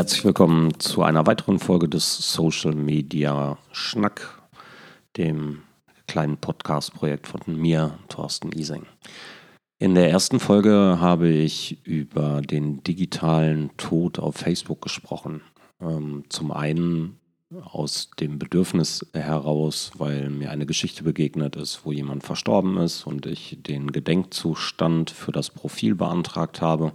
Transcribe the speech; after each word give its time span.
Herzlich 0.00 0.24
willkommen 0.24 0.80
zu 0.80 1.02
einer 1.02 1.26
weiteren 1.26 1.58
Folge 1.58 1.86
des 1.86 2.32
Social 2.32 2.74
Media 2.74 3.58
Schnack, 3.70 4.40
dem 5.18 5.60
kleinen 6.06 6.38
Podcast-Projekt 6.38 7.28
von 7.28 7.42
mir, 7.46 7.98
Thorsten 8.08 8.50
Ising. 8.50 8.86
In 9.78 9.94
der 9.94 10.08
ersten 10.08 10.40
Folge 10.40 10.96
habe 11.00 11.28
ich 11.28 11.86
über 11.86 12.40
den 12.40 12.82
digitalen 12.82 13.76
Tod 13.76 14.18
auf 14.18 14.36
Facebook 14.36 14.80
gesprochen. 14.80 15.42
Ähm, 15.82 16.24
zum 16.30 16.50
einen 16.50 17.20
aus 17.62 18.10
dem 18.18 18.38
Bedürfnis 18.38 19.04
heraus, 19.12 19.92
weil 19.98 20.30
mir 20.30 20.50
eine 20.50 20.64
Geschichte 20.64 21.04
begegnet 21.04 21.56
ist, 21.56 21.80
wo 21.84 21.92
jemand 21.92 22.24
verstorben 22.24 22.78
ist 22.78 23.06
und 23.06 23.26
ich 23.26 23.58
den 23.60 23.92
Gedenkzustand 23.92 25.10
für 25.10 25.32
das 25.32 25.50
Profil 25.50 25.94
beantragt 25.94 26.62
habe 26.62 26.94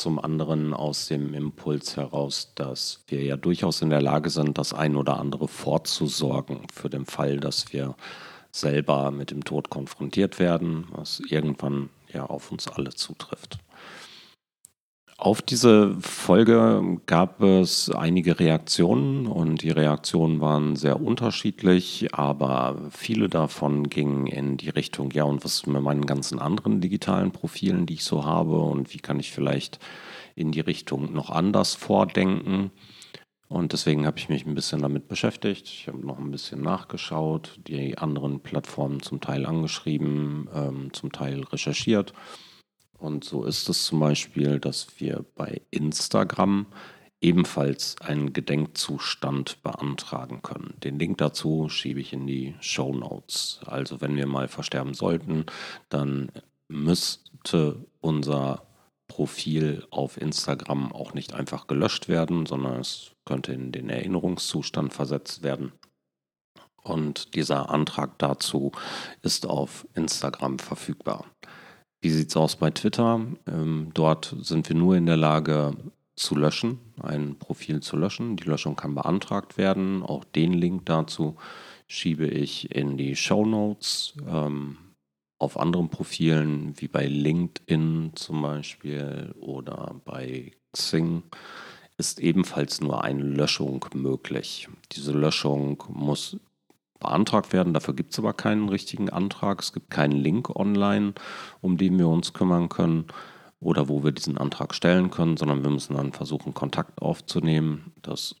zum 0.00 0.18
anderen 0.18 0.72
aus 0.72 1.08
dem 1.08 1.34
Impuls 1.34 1.96
heraus, 1.96 2.52
dass 2.54 3.04
wir 3.08 3.22
ja 3.22 3.36
durchaus 3.36 3.82
in 3.82 3.90
der 3.90 4.00
Lage 4.00 4.30
sind, 4.30 4.56
das 4.56 4.72
ein 4.72 4.96
oder 4.96 5.20
andere 5.20 5.46
vorzusorgen 5.46 6.66
für 6.72 6.88
den 6.88 7.04
Fall, 7.04 7.38
dass 7.38 7.72
wir 7.74 7.94
selber 8.50 9.10
mit 9.10 9.30
dem 9.30 9.44
Tod 9.44 9.68
konfrontiert 9.68 10.38
werden, 10.38 10.88
was 10.92 11.20
irgendwann 11.28 11.90
ja 12.12 12.24
auf 12.24 12.50
uns 12.50 12.66
alle 12.66 12.90
zutrifft. 12.94 13.58
Auf 15.20 15.42
diese 15.42 16.00
Folge 16.00 16.98
gab 17.04 17.42
es 17.42 17.90
einige 17.90 18.40
Reaktionen 18.40 19.26
und 19.26 19.60
die 19.60 19.68
Reaktionen 19.68 20.40
waren 20.40 20.76
sehr 20.76 20.98
unterschiedlich, 20.98 22.14
aber 22.14 22.88
viele 22.90 23.28
davon 23.28 23.90
gingen 23.90 24.26
in 24.26 24.56
die 24.56 24.70
Richtung, 24.70 25.10
ja, 25.10 25.24
und 25.24 25.44
was 25.44 25.56
ist 25.56 25.66
mit 25.66 25.82
meinen 25.82 26.06
ganzen 26.06 26.38
anderen 26.38 26.80
digitalen 26.80 27.32
Profilen, 27.32 27.84
die 27.84 27.94
ich 27.94 28.04
so 28.04 28.24
habe 28.24 28.60
und 28.60 28.94
wie 28.94 28.98
kann 28.98 29.20
ich 29.20 29.30
vielleicht 29.30 29.78
in 30.36 30.52
die 30.52 30.60
Richtung 30.60 31.12
noch 31.12 31.28
anders 31.28 31.74
vordenken? 31.74 32.70
Und 33.46 33.74
deswegen 33.74 34.06
habe 34.06 34.18
ich 34.18 34.30
mich 34.30 34.46
ein 34.46 34.54
bisschen 34.54 34.80
damit 34.80 35.06
beschäftigt. 35.06 35.66
Ich 35.66 35.86
habe 35.86 35.98
noch 35.98 36.18
ein 36.18 36.30
bisschen 36.30 36.62
nachgeschaut, 36.62 37.60
die 37.66 37.98
anderen 37.98 38.40
Plattformen 38.40 39.02
zum 39.02 39.20
Teil 39.20 39.44
angeschrieben, 39.44 40.48
ähm, 40.54 40.94
zum 40.94 41.12
Teil 41.12 41.42
recherchiert 41.42 42.14
und 43.00 43.24
so 43.24 43.44
ist 43.44 43.68
es 43.68 43.86
zum 43.86 44.00
Beispiel, 44.00 44.60
dass 44.60 44.86
wir 44.98 45.24
bei 45.34 45.62
Instagram 45.70 46.66
ebenfalls 47.20 47.96
einen 48.00 48.32
Gedenkzustand 48.32 49.62
beantragen 49.62 50.42
können. 50.42 50.74
Den 50.82 50.98
Link 50.98 51.18
dazu 51.18 51.68
schiebe 51.68 52.00
ich 52.00 52.12
in 52.12 52.26
die 52.26 52.54
Show 52.60 52.94
Notes. 52.94 53.60
Also 53.66 54.00
wenn 54.00 54.16
wir 54.16 54.26
mal 54.26 54.48
versterben 54.48 54.94
sollten, 54.94 55.46
dann 55.88 56.30
müsste 56.68 57.84
unser 58.00 58.66
Profil 59.08 59.86
auf 59.90 60.16
Instagram 60.16 60.92
auch 60.92 61.14
nicht 61.14 61.34
einfach 61.34 61.66
gelöscht 61.66 62.08
werden, 62.08 62.46
sondern 62.46 62.80
es 62.80 63.12
könnte 63.24 63.52
in 63.52 63.72
den 63.72 63.90
Erinnerungszustand 63.90 64.94
versetzt 64.94 65.42
werden. 65.42 65.72
Und 66.82 67.34
dieser 67.34 67.70
Antrag 67.70 68.18
dazu 68.18 68.72
ist 69.20 69.46
auf 69.46 69.86
Instagram 69.94 70.58
verfügbar. 70.58 71.26
Wie 72.00 72.10
sieht 72.10 72.30
es 72.30 72.36
aus 72.36 72.56
bei 72.56 72.70
Twitter? 72.70 73.20
Ähm, 73.46 73.90
dort 73.92 74.34
sind 74.40 74.68
wir 74.68 74.76
nur 74.76 74.96
in 74.96 75.06
der 75.06 75.16
Lage 75.18 75.76
zu 76.16 76.34
löschen, 76.34 76.78
ein 77.02 77.38
Profil 77.38 77.80
zu 77.80 77.96
löschen. 77.96 78.36
Die 78.36 78.44
Löschung 78.44 78.76
kann 78.76 78.94
beantragt 78.94 79.58
werden. 79.58 80.02
Auch 80.02 80.24
den 80.24 80.52
Link 80.52 80.86
dazu 80.86 81.36
schiebe 81.86 82.26
ich 82.26 82.74
in 82.74 82.96
die 82.96 83.16
Show 83.16 83.44
Notes. 83.44 84.14
Ähm, 84.26 84.78
auf 85.38 85.58
anderen 85.58 85.88
Profilen 85.88 86.74
wie 86.80 86.88
bei 86.88 87.06
LinkedIn 87.06 88.12
zum 88.14 88.42
Beispiel 88.42 89.34
oder 89.40 89.96
bei 90.04 90.52
Xing 90.72 91.22
ist 91.96 92.20
ebenfalls 92.20 92.80
nur 92.80 93.02
eine 93.04 93.22
Löschung 93.22 93.84
möglich. 93.94 94.68
Diese 94.92 95.12
Löschung 95.12 95.82
muss 95.88 96.38
beantragt 97.00 97.52
werden. 97.52 97.74
Dafür 97.74 97.94
gibt 97.94 98.12
es 98.12 98.18
aber 98.18 98.32
keinen 98.32 98.68
richtigen 98.68 99.10
Antrag. 99.10 99.60
Es 99.60 99.72
gibt 99.72 99.90
keinen 99.90 100.12
Link 100.12 100.54
online, 100.54 101.14
um 101.60 101.76
den 101.76 101.98
wir 101.98 102.08
uns 102.08 102.32
kümmern 102.32 102.68
können 102.68 103.06
oder 103.58 103.88
wo 103.88 104.04
wir 104.04 104.12
diesen 104.12 104.38
Antrag 104.38 104.74
stellen 104.74 105.10
können, 105.10 105.36
sondern 105.36 105.62
wir 105.62 105.70
müssen 105.70 105.96
dann 105.96 106.12
versuchen, 106.12 106.54
Kontakt 106.54 107.02
aufzunehmen. 107.02 107.92
Das 108.02 108.36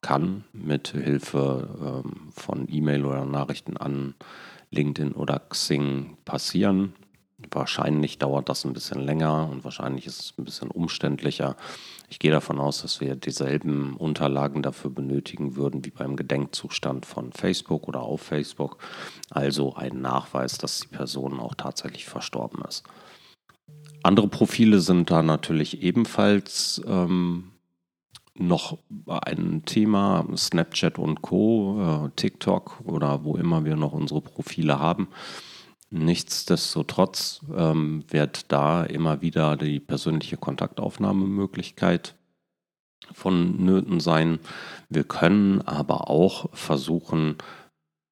kann 0.00 0.44
mit 0.52 0.88
Hilfe 0.88 2.02
ähm, 2.04 2.30
von 2.30 2.68
E-Mail 2.70 3.06
oder 3.06 3.24
Nachrichten 3.24 3.76
an 3.76 4.14
LinkedIn 4.70 5.12
oder 5.12 5.38
Xing 5.38 6.18
passieren. 6.24 6.92
Wahrscheinlich 7.50 8.18
dauert 8.18 8.48
das 8.48 8.64
ein 8.64 8.72
bisschen 8.72 9.00
länger 9.00 9.48
und 9.50 9.64
wahrscheinlich 9.64 10.06
ist 10.06 10.20
es 10.20 10.34
ein 10.38 10.44
bisschen 10.44 10.70
umständlicher. 10.70 11.56
Ich 12.08 12.18
gehe 12.18 12.30
davon 12.30 12.58
aus, 12.58 12.82
dass 12.82 13.00
wir 13.00 13.16
dieselben 13.16 13.94
Unterlagen 13.96 14.62
dafür 14.62 14.90
benötigen 14.90 15.56
würden 15.56 15.84
wie 15.84 15.90
beim 15.90 16.16
Gedenkzustand 16.16 17.06
von 17.06 17.32
Facebook 17.32 17.88
oder 17.88 18.00
auf 18.00 18.20
Facebook. 18.20 18.78
Also 19.30 19.74
ein 19.74 20.00
Nachweis, 20.00 20.58
dass 20.58 20.80
die 20.80 20.88
Person 20.88 21.40
auch 21.40 21.54
tatsächlich 21.54 22.06
verstorben 22.06 22.62
ist. 22.68 22.84
Andere 24.02 24.28
Profile 24.28 24.80
sind 24.80 25.10
da 25.10 25.22
natürlich 25.22 25.82
ebenfalls 25.82 26.82
ähm, 26.86 27.52
noch 28.36 28.78
ein 29.06 29.62
Thema, 29.64 30.26
Snapchat 30.36 30.98
und 30.98 31.22
Co, 31.22 32.06
äh, 32.06 32.10
TikTok 32.16 32.80
oder 32.84 33.24
wo 33.24 33.36
immer 33.36 33.64
wir 33.64 33.76
noch 33.76 33.92
unsere 33.92 34.20
Profile 34.20 34.78
haben. 34.78 35.08
Nichtsdestotrotz 35.90 37.40
ähm, 37.54 38.04
wird 38.08 38.50
da 38.50 38.84
immer 38.84 39.22
wieder 39.22 39.56
die 39.56 39.80
persönliche 39.80 40.36
Kontaktaufnahmemöglichkeit 40.36 42.16
vonnöten 43.12 44.00
sein. 44.00 44.38
Wir 44.88 45.04
können 45.04 45.60
aber 45.62 46.08
auch 46.10 46.48
versuchen, 46.52 47.36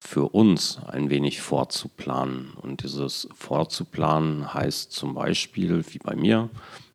für 0.05 0.27
uns 0.29 0.79
ein 0.85 1.09
wenig 1.09 1.41
vorzuplanen. 1.41 2.51
Und 2.61 2.83
dieses 2.83 3.29
Vorzuplanen 3.33 4.53
heißt 4.53 4.91
zum 4.91 5.13
Beispiel, 5.13 5.85
wie 5.91 5.97
bei 5.97 6.13
mir, 6.13 6.49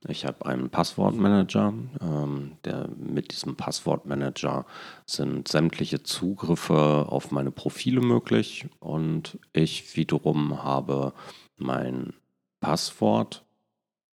ich 0.07 0.27
habe 0.27 0.45
einen 0.45 0.69
Passwortmanager. 0.69 1.73
Ähm, 2.03 2.53
der, 2.65 2.89
mit 2.97 3.33
diesem 3.33 3.57
Passwortmanager 3.57 4.67
sind 5.07 5.49
sämtliche 5.49 6.03
Zugriffe 6.03 7.07
auf 7.09 7.31
meine 7.31 7.51
Profile 7.51 8.03
möglich 8.03 8.67
und 8.79 9.39
ich 9.55 9.97
wiederum 9.97 10.63
habe 10.63 11.15
mein 11.57 12.13
Passwort 12.61 13.43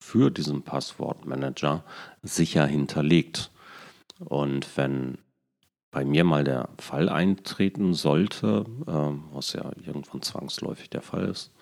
für 0.01 0.31
diesen 0.31 0.63
Passwortmanager 0.63 1.85
sicher 2.23 2.67
hinterlegt. 2.67 3.51
Und 4.19 4.67
wenn 4.77 5.19
bei 5.91 6.05
mir 6.05 6.25
mal 6.25 6.45
der 6.45 6.69
Fall 6.79 7.09
eintreten 7.09 7.95
sollte, 7.95 8.65
äh, 8.87 9.35
was 9.35 9.53
ja 9.55 9.71
irgendwann 9.85 10.23
zwangsläufig 10.23 10.91
der 10.91 11.03
Fall 11.03 11.27
ist, 11.27 11.53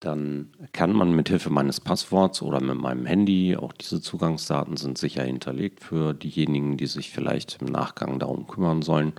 dann 0.00 0.52
kann 0.72 0.94
man 0.94 1.12
mit 1.14 1.28
Hilfe 1.28 1.50
meines 1.50 1.78
Passworts 1.80 2.40
oder 2.40 2.60
mit 2.60 2.78
meinem 2.78 3.04
Handy, 3.04 3.56
auch 3.56 3.72
diese 3.72 4.00
Zugangsdaten 4.00 4.76
sind 4.78 4.96
sicher 4.96 5.22
hinterlegt 5.22 5.84
für 5.84 6.14
diejenigen, 6.14 6.78
die 6.78 6.86
sich 6.86 7.10
vielleicht 7.10 7.60
im 7.60 7.68
Nachgang 7.68 8.18
darum 8.18 8.46
kümmern 8.46 8.80
sollen, 8.80 9.12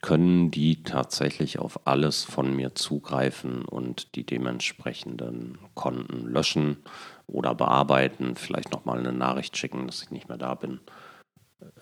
können 0.00 0.50
die 0.50 0.82
tatsächlich 0.82 1.58
auf 1.58 1.86
alles 1.86 2.24
von 2.24 2.54
mir 2.54 2.74
zugreifen 2.74 3.64
und 3.64 4.14
die 4.16 4.24
dementsprechenden 4.24 5.58
Konten 5.74 6.26
löschen 6.26 6.78
oder 7.26 7.54
bearbeiten, 7.54 8.34
vielleicht 8.36 8.72
nochmal 8.72 8.98
eine 8.98 9.12
Nachricht 9.12 9.56
schicken, 9.56 9.86
dass 9.86 10.02
ich 10.02 10.10
nicht 10.10 10.28
mehr 10.28 10.38
da 10.38 10.54
bin. 10.54 10.80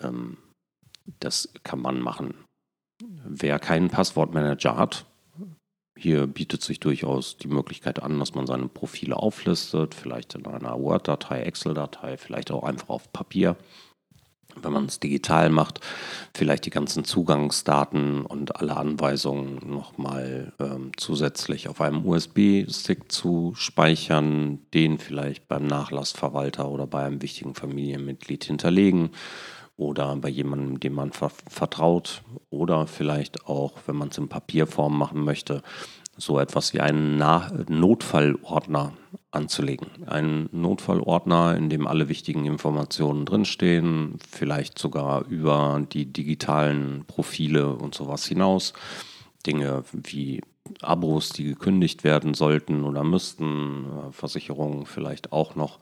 Ähm, 0.01 0.37
das 1.19 1.49
kann 1.63 1.81
man 1.81 2.01
machen. 2.01 2.33
Wer 3.23 3.59
keinen 3.59 3.89
Passwortmanager 3.89 4.75
hat, 4.75 5.05
hier 5.97 6.27
bietet 6.27 6.61
sich 6.61 6.79
durchaus 6.79 7.37
die 7.37 7.47
Möglichkeit 7.47 8.01
an, 8.01 8.19
dass 8.19 8.35
man 8.35 8.45
seine 8.45 8.67
Profile 8.67 9.17
auflistet, 9.17 9.95
vielleicht 9.95 10.35
in 10.35 10.45
einer 10.45 10.79
Word-Datei, 10.79 11.41
Excel-Datei, 11.41 12.17
vielleicht 12.17 12.51
auch 12.51 12.63
einfach 12.63 12.89
auf 12.89 13.11
Papier. 13.11 13.55
Wenn 14.55 14.73
man 14.73 14.85
es 14.85 14.99
digital 14.99 15.49
macht, 15.49 15.81
vielleicht 16.33 16.65
die 16.65 16.71
ganzen 16.71 17.03
Zugangsdaten 17.03 18.25
und 18.25 18.55
alle 18.55 18.77
Anweisungen 18.77 19.59
nochmal 19.69 20.53
ähm, 20.59 20.91
zusätzlich 20.97 21.67
auf 21.67 21.81
einem 21.81 22.05
USB-Stick 22.05 23.11
zu 23.11 23.53
speichern, 23.55 24.59
den 24.73 24.97
vielleicht 24.97 25.47
beim 25.47 25.67
Nachlassverwalter 25.67 26.69
oder 26.69 26.87
bei 26.87 27.03
einem 27.03 27.21
wichtigen 27.21 27.53
Familienmitglied 27.53 28.45
hinterlegen 28.45 29.11
oder 29.77 30.15
bei 30.15 30.29
jemandem, 30.29 30.79
dem 30.79 30.93
man 30.93 31.11
ver 31.11 31.31
vertraut 31.47 32.23
oder 32.49 32.87
vielleicht 32.87 33.47
auch, 33.47 33.73
wenn 33.85 33.95
man 33.95 34.09
es 34.09 34.17
in 34.17 34.27
Papierform 34.27 34.97
machen 34.97 35.23
möchte, 35.23 35.61
so 36.17 36.39
etwas 36.39 36.73
wie 36.73 36.81
einen 36.81 37.17
Na 37.17 37.51
Notfallordner 37.69 38.93
anzulegen. 39.29 39.87
Einen 40.07 40.49
Notfallordner, 40.51 41.55
in 41.55 41.69
dem 41.69 41.85
alle 41.85 42.09
wichtigen 42.09 42.45
Informationen 42.45 43.25
drinstehen, 43.25 44.17
vielleicht 44.27 44.79
sogar 44.79 45.25
über 45.27 45.81
die 45.93 46.11
digitalen 46.11 47.05
Profile 47.05 47.75
und 47.75 47.93
sowas 47.93 48.25
hinaus. 48.25 48.73
Dinge 49.45 49.83
wie 49.93 50.41
Abos, 50.81 51.29
die 51.29 51.43
gekündigt 51.43 52.03
werden 52.03 52.33
sollten 52.33 52.83
oder 52.83 53.03
müssten, 53.03 53.85
Versicherungen 54.11 54.85
vielleicht 54.87 55.31
auch 55.31 55.55
noch. 55.55 55.79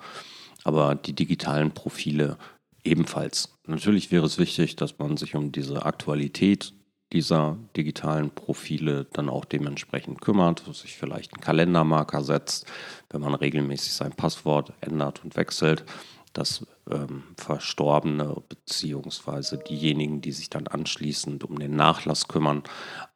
Aber 0.63 0.95
die 0.95 1.13
digitalen 1.13 1.71
Profile 1.71 2.37
ebenfalls. 2.85 3.57
Natürlich 3.67 4.11
wäre 4.11 4.25
es 4.25 4.37
wichtig, 4.37 4.75
dass 4.75 4.97
man 4.97 5.17
sich 5.17 5.35
um 5.35 5.51
diese 5.51 5.85
Aktualität 5.85 6.73
dieser 7.13 7.57
digitalen 7.77 8.31
Profile 8.31 9.05
dann 9.13 9.29
auch 9.29 9.45
dementsprechend 9.45 10.21
kümmert, 10.21 10.63
sich 10.73 10.97
vielleicht 10.97 11.33
einen 11.33 11.41
Kalendermarker 11.41 12.23
setzt, 12.23 12.65
wenn 13.09 13.21
man 13.21 13.35
regelmäßig 13.35 13.93
sein 13.93 14.11
Passwort 14.11 14.73
ändert 14.81 15.23
und 15.23 15.35
wechselt, 15.35 15.85
dass 16.33 16.65
ähm, 16.91 17.23
Verstorbene 17.37 18.43
bzw. 18.49 19.57
diejenigen, 19.57 20.21
die 20.21 20.31
sich 20.31 20.49
dann 20.49 20.67
anschließend 20.67 21.43
um 21.43 21.57
den 21.59 21.75
Nachlass 21.75 22.27
kümmern, 22.27 22.63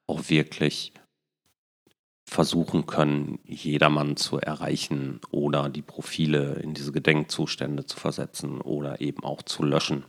auch 0.08 0.30
wirklich 0.30 0.94
versuchen 2.30 2.86
können, 2.86 3.40
jedermann 3.44 4.16
zu 4.16 4.38
erreichen 4.38 5.20
oder 5.32 5.68
die 5.68 5.82
Profile 5.82 6.54
in 6.62 6.76
diese 6.76 6.92
Gedenkzustände 6.92 7.88
zu 7.88 7.98
versetzen 7.98 8.62
oder 8.62 9.02
eben 9.02 9.24
auch 9.24 9.42
zu 9.42 9.64
löschen. 9.64 10.06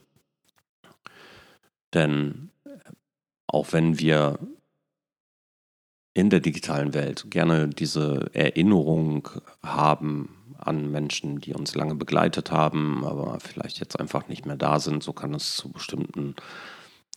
Denn 1.95 2.51
auch 3.47 3.73
wenn 3.73 3.99
wir 3.99 4.39
in 6.13 6.29
der 6.29 6.41
digitalen 6.41 6.93
Welt 6.93 7.31
gerne 7.31 7.69
diese 7.69 8.29
Erinnerung 8.35 9.31
haben 9.63 10.55
an 10.59 10.91
Menschen, 10.91 11.41
die 11.41 11.55
uns 11.55 11.75
lange 11.75 11.95
begleitet 11.95 12.51
haben, 12.51 13.03
aber 13.05 13.41
vielleicht 13.41 13.81
jetzt 13.81 13.99
einfach 13.99 14.29
nicht 14.29 14.45
mehr 14.45 14.57
da 14.57 14.79
sind, 14.79 15.03
so 15.03 15.15
kann 15.15 15.33
es 15.33 15.57
zu 15.57 15.73
bestimmten 15.73 16.35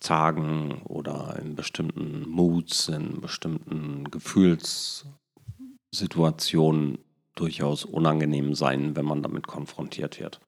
Tagen 0.04 0.84
oder 0.84 1.40
in 1.42 1.56
bestimmten 1.56 2.30
Moods, 2.30 2.90
in 2.90 3.22
bestimmten 3.22 4.12
Gefühlssituationen 4.12 7.00
durchaus 7.36 7.86
unangenehm 7.86 8.54
sein, 8.54 8.96
wenn 8.96 9.06
man 9.06 9.24
damit 9.24 9.48
konfrontiert 9.48 10.20
wird. 10.20 10.40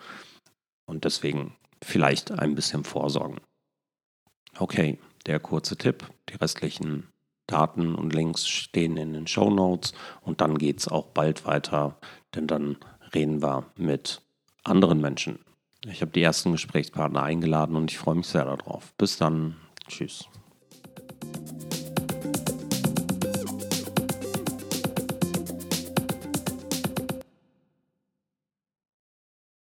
Und 0.85 1.03
deswegen 1.03 1.55
vielleicht 1.83 2.31
ein 2.31 2.53
bisschen 2.53 2.83
vorsorgen. 2.83 3.39
Okay, 4.57 4.99
der 5.25 5.39
kurze 5.39 5.75
Tipp. 5.75 6.05
Die 6.29 6.35
restlichen 6.35 7.07
Daten 7.47 7.95
und 7.95 8.13
Links 8.13 8.47
stehen 8.47 8.97
in 8.97 9.13
den 9.13 9.27
Show 9.27 9.49
Notes 9.49 9.93
und 10.21 10.41
dann 10.41 10.57
geht 10.57 10.79
es 10.79 10.87
auch 10.87 11.07
bald 11.07 11.45
weiter, 11.45 11.97
denn 12.33 12.47
dann 12.47 12.77
reden 13.13 13.41
wir 13.41 13.65
mit 13.77 14.21
anderen 14.63 15.01
Menschen. 15.01 15.39
Ich 15.91 16.01
habe 16.01 16.11
die 16.11 16.21
ersten 16.21 16.51
Gesprächspartner 16.51 17.21
eingeladen 17.21 17.75
und 17.75 17.91
ich 17.91 17.97
freue 17.97 18.15
mich 18.15 18.27
sehr 18.27 18.45
darauf. 18.45 18.93
Bis 18.97 19.17
dann. 19.17 19.55
Tschüss. 19.87 20.27